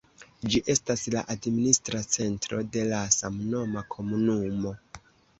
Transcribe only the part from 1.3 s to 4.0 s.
administra centro de la samnoma